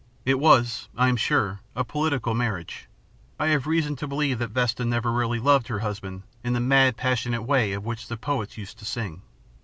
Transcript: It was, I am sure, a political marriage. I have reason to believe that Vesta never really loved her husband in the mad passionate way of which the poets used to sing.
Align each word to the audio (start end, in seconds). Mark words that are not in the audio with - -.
It 0.25 0.39
was, 0.39 0.89
I 0.97 1.09
am 1.09 1.15
sure, 1.15 1.59
a 1.75 1.83
political 1.83 2.33
marriage. 2.33 2.87
I 3.39 3.49
have 3.49 3.67
reason 3.67 3.95
to 3.97 4.07
believe 4.07 4.39
that 4.39 4.49
Vesta 4.49 4.83
never 4.83 5.11
really 5.11 5.37
loved 5.37 5.67
her 5.67 5.77
husband 5.81 6.23
in 6.43 6.53
the 6.53 6.59
mad 6.59 6.97
passionate 6.97 7.43
way 7.43 7.73
of 7.73 7.85
which 7.85 8.07
the 8.07 8.17
poets 8.17 8.57
used 8.57 8.79
to 8.79 8.85
sing. 8.85 9.21